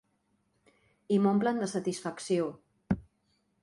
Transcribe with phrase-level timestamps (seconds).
[1.17, 2.53] I m’omplen de satisfacció.